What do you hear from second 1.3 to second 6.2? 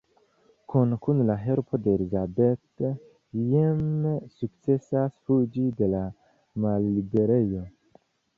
helpo de Elisabeth, Jim sukcesas fuĝi de la